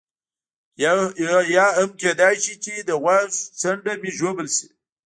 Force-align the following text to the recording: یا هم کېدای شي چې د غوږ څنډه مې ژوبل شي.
یا 1.55 1.61
هم 1.77 1.89
کېدای 2.01 2.35
شي 2.43 2.53
چې 2.63 2.73
د 2.79 2.89
غوږ 3.01 3.29
څنډه 3.61 3.91
مې 4.01 4.09
ژوبل 4.19 4.47
شي. 4.55 4.67